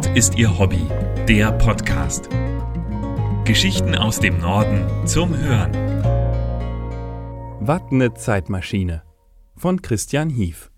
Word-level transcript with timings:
Nord 0.00 0.16
ist 0.16 0.38
ihr 0.38 0.58
Hobby, 0.58 0.80
der 1.28 1.52
Podcast. 1.52 2.30
Geschichten 3.44 3.94
aus 3.94 4.18
dem 4.18 4.38
Norden 4.38 5.06
zum 5.06 5.36
Hören. 5.36 5.72
Wattne 7.60 8.14
Zeitmaschine 8.14 9.02
von 9.56 9.82
Christian 9.82 10.30
Hief. 10.30 10.70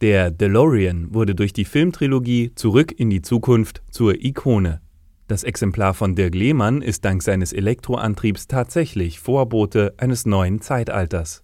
Der 0.00 0.30
DeLorean 0.30 1.12
wurde 1.12 1.34
durch 1.34 1.52
die 1.52 1.64
Filmtrilogie 1.64 2.52
Zurück 2.54 2.92
in 2.96 3.10
die 3.10 3.20
Zukunft 3.22 3.82
zur 3.90 4.14
Ikone. 4.14 4.80
Das 5.26 5.42
Exemplar 5.42 5.92
von 5.92 6.14
Dirk 6.14 6.36
Lehmann 6.36 6.82
ist 6.82 7.04
dank 7.04 7.20
seines 7.24 7.52
Elektroantriebs 7.52 8.46
tatsächlich 8.46 9.18
Vorbote 9.18 9.94
eines 9.96 10.24
neuen 10.24 10.60
Zeitalters. 10.60 11.42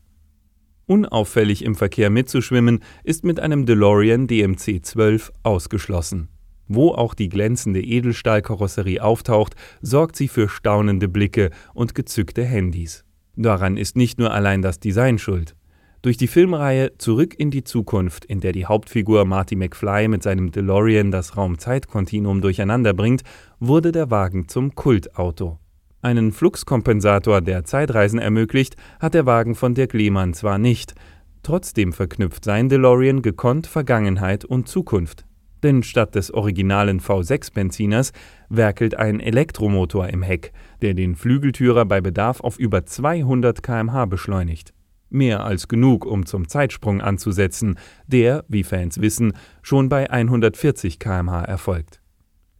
Unauffällig 0.86 1.64
im 1.64 1.74
Verkehr 1.74 2.10
mitzuschwimmen 2.10 2.84
ist 3.02 3.24
mit 3.24 3.40
einem 3.40 3.66
DeLorean 3.66 4.28
DMC 4.28 4.84
12 4.84 5.32
ausgeschlossen. 5.42 6.28
Wo 6.68 6.92
auch 6.92 7.14
die 7.14 7.28
glänzende 7.28 7.82
Edelstahlkarosserie 7.82 9.02
auftaucht, 9.02 9.54
sorgt 9.82 10.16
sie 10.16 10.28
für 10.28 10.48
staunende 10.48 11.08
Blicke 11.08 11.50
und 11.74 11.94
gezückte 11.94 12.44
Handys. 12.44 13.04
Daran 13.36 13.76
ist 13.76 13.96
nicht 13.96 14.18
nur 14.18 14.32
allein 14.32 14.62
das 14.62 14.80
Design 14.80 15.18
schuld. 15.18 15.54
Durch 16.02 16.16
die 16.16 16.26
Filmreihe 16.26 16.92
Zurück 16.98 17.34
in 17.38 17.50
die 17.50 17.64
Zukunft, 17.64 18.26
in 18.26 18.40
der 18.40 18.52
die 18.52 18.66
Hauptfigur 18.66 19.24
Marty 19.24 19.56
McFly 19.56 20.08
mit 20.08 20.22
seinem 20.22 20.52
DeLorean 20.52 21.10
das 21.10 21.36
Raum-Zeit-Kontinuum 21.36 22.42
durcheinanderbringt, 22.42 23.22
wurde 23.58 23.90
der 23.90 24.10
Wagen 24.10 24.46
zum 24.46 24.74
Kultauto. 24.74 25.58
Einen 26.02 26.32
Fluxkompensator, 26.32 27.40
der 27.40 27.64
Zeitreisen 27.64 28.18
ermöglicht, 28.18 28.76
hat 29.00 29.14
der 29.14 29.24
Wagen 29.24 29.54
von 29.54 29.74
Dirk 29.74 29.94
Lehmann 29.94 30.34
zwar 30.34 30.58
nicht, 30.58 30.94
trotzdem 31.42 31.94
verknüpft 31.94 32.44
sein 32.44 32.68
DeLorean 32.68 33.22
gekonnt 33.22 33.66
Vergangenheit 33.66 34.44
und 34.44 34.68
Zukunft. 34.68 35.24
Denn 35.64 35.82
statt 35.82 36.14
des 36.14 36.32
originalen 36.32 37.00
V6-Benziners 37.00 38.12
werkelt 38.50 38.96
ein 38.98 39.18
Elektromotor 39.18 40.08
im 40.08 40.22
Heck, 40.22 40.52
der 40.82 40.92
den 40.92 41.16
Flügeltürer 41.16 41.86
bei 41.86 42.02
Bedarf 42.02 42.40
auf 42.42 42.58
über 42.58 42.84
200 42.84 43.62
km/h 43.62 44.04
beschleunigt. 44.04 44.74
Mehr 45.08 45.42
als 45.42 45.66
genug, 45.66 46.04
um 46.04 46.26
zum 46.26 46.48
Zeitsprung 46.48 47.00
anzusetzen, 47.00 47.78
der, 48.06 48.44
wie 48.46 48.62
Fans 48.62 49.00
wissen, 49.00 49.32
schon 49.62 49.88
bei 49.88 50.10
140 50.10 50.98
km/h 50.98 51.44
erfolgt. 51.44 52.02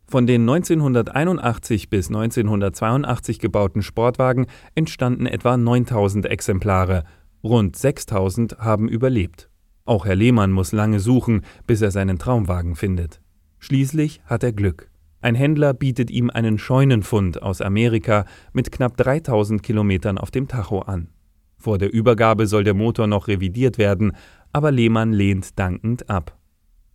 Von 0.07 0.27
den 0.27 0.49
1981 0.49 1.91
bis 1.91 2.09
1982 2.09 3.39
gebauten 3.39 3.83
Sportwagen 3.83 4.47
entstanden 4.75 5.27
etwa 5.27 5.59
9000 5.59 6.25
Exemplare, 6.25 7.05
rund 7.43 7.77
6000 7.77 8.61
haben 8.61 8.89
überlebt. 8.89 9.51
Auch 9.87 10.07
Herr 10.07 10.15
Lehmann 10.15 10.51
muss 10.51 10.73
lange 10.73 10.99
suchen, 10.99 11.43
bis 11.67 11.83
er 11.83 11.91
seinen 11.91 12.19
Traumwagen 12.19 12.75
findet. 12.75 13.21
Schließlich 13.59 14.23
hat 14.25 14.43
er 14.43 14.53
Glück. 14.53 14.91
Ein 15.21 15.35
Händler 15.35 15.75
bietet 15.75 16.11
ihm 16.11 16.31
einen 16.31 16.59
Scheunenfund 16.59 17.43
aus 17.43 17.61
Amerika 17.61 18.25
mit 18.53 18.73
knapp 18.73 18.97
3000 18.97 19.63
Kilometern 19.63 20.19
auf 20.19 20.31
dem 20.31 20.49
Tacho 20.49 20.81
an. 20.81 21.09
Vor 21.57 21.79
der 21.79 21.93
Übergabe 21.93 22.47
soll 22.47 22.65
der 22.65 22.75
Motor 22.75 23.07
noch 23.07 23.29
revidiert 23.29 23.79
werden, 23.79 24.13
aber 24.53 24.71
Lehmann 24.71 25.13
lehnt 25.13 25.59
dankend 25.59 26.09
ab. 26.11 26.39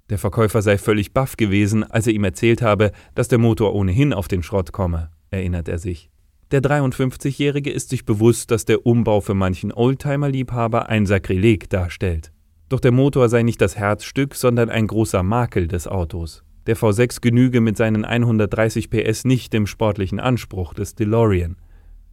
Der 0.10 0.18
Verkäufer 0.18 0.62
sei 0.64 0.78
völlig 0.80 1.14
baff 1.14 1.38
gewesen, 1.38 1.84
als 1.84 2.08
er 2.08 2.14
ihm 2.14 2.24
erzählt 2.24 2.62
habe, 2.64 2.92
dass 3.14 3.28
der 3.28 3.38
Motor 3.38 3.76
ohnehin 3.76 4.14
auf 4.14 4.28
den 4.28 4.42
Schrott 4.42 4.72
komme, 4.72 5.12
erinnert 5.30 5.68
er 5.68 5.78
sich. 5.78 6.10
Der 6.52 6.62
53-Jährige 6.62 7.70
ist 7.70 7.90
sich 7.90 8.06
bewusst, 8.06 8.50
dass 8.50 8.66
der 8.66 8.88
Umbau 8.88 9.22
für 9.22 9.36
manchen 9.36 9.72
Oldtimer-Liebhaber 9.72 10.90
ein 10.90 11.06
Sakrileg 11.06 11.70
darstellt. 11.70 12.32
Doch 12.70 12.80
der 12.80 12.92
Motor 12.92 13.30
sei 13.30 13.42
nicht 13.42 13.62
das 13.62 13.76
Herzstück, 13.76 14.36
sondern 14.36 14.70
ein 14.70 14.86
großer 14.86 15.24
Makel 15.24 15.68
des 15.68 15.88
Autos. 15.88 16.44
Der 16.68 16.78
V6 16.78 17.20
genüge 17.20 17.62
mit 17.62 17.78
seinen 17.78 18.06
130 18.06 18.92
PS 18.92 19.26
nicht 19.26 19.54
dem 19.54 19.66
sportlichen 19.66 20.20
Anspruch 20.20 20.76
des 20.76 20.94
DeLorean. 20.94 21.58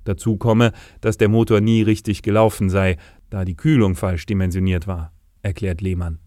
Dazu 0.05 0.39
komme, 0.39 0.73
dass 1.03 1.19
der 1.19 1.29
Motor 1.29 1.61
nie 1.61 1.83
richtig 1.83 2.23
gelaufen 2.23 2.71
sei, 2.71 2.97
da 3.29 3.45
die 3.45 3.57
Kühlung 3.57 3.97
falsch 3.97 4.25
dimensioniert 4.25 4.87
war, 4.87 5.13
erklärt 5.43 5.83
Lehmann. 5.83 6.21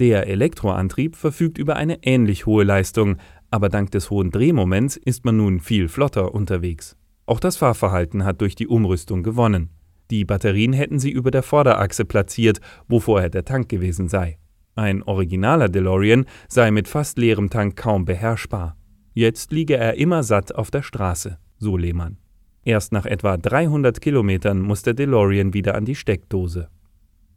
Der 0.00 0.26
Elektroantrieb 0.26 1.14
verfügt 1.14 1.58
über 1.58 1.76
eine 1.76 2.02
ähnlich 2.02 2.46
hohe 2.46 2.64
Leistung, 2.64 3.18
aber 3.50 3.68
dank 3.68 3.90
des 3.90 4.10
hohen 4.10 4.30
Drehmoments 4.30 4.96
ist 4.96 5.24
man 5.24 5.36
nun 5.36 5.60
viel 5.60 5.88
flotter 5.88 6.34
unterwegs. 6.34 6.96
Auch 7.26 7.38
das 7.38 7.58
Fahrverhalten 7.58 8.24
hat 8.24 8.40
durch 8.40 8.56
die 8.56 8.66
Umrüstung 8.66 9.22
gewonnen. 9.22 9.68
Die 10.10 10.24
Batterien 10.24 10.72
hätten 10.72 10.98
sie 10.98 11.10
über 11.10 11.30
der 11.30 11.42
Vorderachse 11.42 12.04
platziert, 12.04 12.60
wo 12.88 12.98
vorher 12.98 13.30
der 13.30 13.44
Tank 13.44 13.68
gewesen 13.68 14.08
sei. 14.08 14.38
Ein 14.74 15.02
originaler 15.02 15.68
DeLorean 15.68 16.26
sei 16.48 16.70
mit 16.70 16.88
fast 16.88 17.18
leerem 17.18 17.50
Tank 17.50 17.76
kaum 17.76 18.04
beherrschbar. 18.04 18.76
Jetzt 19.14 19.52
liege 19.52 19.76
er 19.76 19.94
immer 19.94 20.22
satt 20.22 20.54
auf 20.54 20.70
der 20.70 20.82
Straße, 20.82 21.38
so 21.58 21.76
Lehmann. 21.76 22.18
Erst 22.64 22.92
nach 22.92 23.06
etwa 23.06 23.36
300 23.36 24.00
Kilometern 24.00 24.60
muss 24.60 24.82
der 24.82 24.94
DeLorean 24.94 25.54
wieder 25.54 25.74
an 25.74 25.84
die 25.84 25.94
Steckdose. 25.94 26.68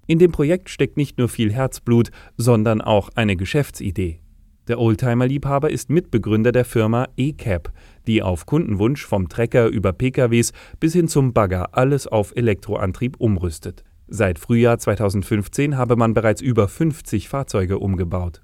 In 0.06 0.20
dem 0.20 0.32
Projekt 0.32 0.70
steckt 0.70 0.98
nicht 0.98 1.18
nur 1.18 1.30
viel 1.30 1.52
Herzblut, 1.54 2.12
sondern 2.38 2.82
auch 2.82 3.10
eine 3.16 3.36
Geschäftsidee. 3.36 4.20
Der 4.70 4.80
Oldtimer-Liebhaber 4.80 5.70
ist 5.70 5.90
Mitbegründer 5.90 6.54
der 6.54 6.64
Firma 6.64 7.10
eCap, 7.18 7.74
die 8.08 8.22
auf 8.22 8.46
Kundenwunsch 8.46 9.06
vom 9.06 9.28
Trecker 9.28 9.68
über 9.68 9.92
PKWs 9.92 10.54
bis 10.80 10.94
hin 10.94 11.10
zum 11.10 11.34
Bagger 11.34 11.78
alles 11.78 12.08
auf 12.08 12.34
Elektroantrieb 12.34 13.18
umrüstet. 13.18 13.84
Seit 14.08 14.40
Frühjahr 14.40 14.78
2015 14.78 15.76
habe 15.76 15.98
man 15.98 16.14
bereits 16.14 16.42
über 16.42 16.70
50 16.70 17.28
Fahrzeuge 17.28 17.78
umgebaut. 17.78 18.42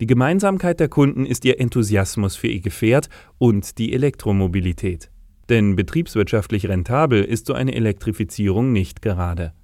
Die 0.00 0.06
Gemeinsamkeit 0.06 0.78
der 0.78 0.88
Kunden 0.88 1.24
ist 1.24 1.46
ihr 1.46 1.58
Enthusiasmus 1.58 2.36
für 2.36 2.48
ihr 2.48 2.60
Gefährt 2.60 3.08
und 3.38 3.78
die 3.78 3.94
Elektromobilität. 3.94 5.10
Denn 5.48 5.74
betriebswirtschaftlich 5.74 6.68
rentabel 6.68 7.24
ist 7.24 7.46
so 7.46 7.54
eine 7.54 7.74
Elektrifizierung 7.74 8.72
nicht 8.72 9.00
gerade 9.00 9.54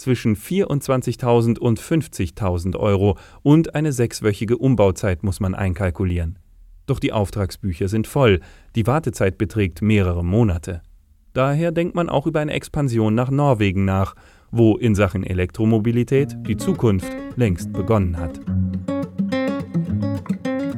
zwischen 0.00 0.34
24.000 0.34 1.58
und 1.58 1.80
50.000 1.80 2.76
Euro 2.76 3.16
und 3.42 3.74
eine 3.74 3.92
sechswöchige 3.92 4.58
Umbauzeit 4.58 5.22
muss 5.22 5.40
man 5.40 5.54
einkalkulieren. 5.54 6.38
Doch 6.86 6.98
die 6.98 7.12
Auftragsbücher 7.12 7.88
sind 7.88 8.06
voll, 8.06 8.40
die 8.74 8.86
Wartezeit 8.86 9.38
beträgt 9.38 9.82
mehrere 9.82 10.24
Monate. 10.24 10.82
Daher 11.32 11.70
denkt 11.70 11.94
man 11.94 12.08
auch 12.08 12.26
über 12.26 12.40
eine 12.40 12.52
Expansion 12.52 13.14
nach 13.14 13.30
Norwegen 13.30 13.84
nach, 13.84 14.16
wo 14.50 14.76
in 14.76 14.96
Sachen 14.96 15.22
Elektromobilität 15.22 16.36
die 16.48 16.56
Zukunft 16.56 17.12
längst 17.36 17.72
begonnen 17.72 18.18
hat. 18.18 18.40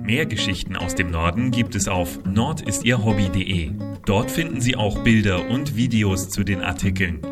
Mehr 0.02 0.26
Geschichten 0.26 0.76
aus 0.76 0.94
dem 0.94 1.10
Norden 1.10 1.52
gibt 1.52 1.74
es 1.74 1.88
auf 1.88 2.18
nordistierhobby.de. 2.26 3.70
Dort 4.04 4.30
finden 4.30 4.60
Sie 4.60 4.76
auch 4.76 4.98
Bilder 4.98 5.48
und 5.48 5.74
Videos 5.76 6.28
zu 6.28 6.44
den 6.44 6.60
Artikeln. 6.60 7.31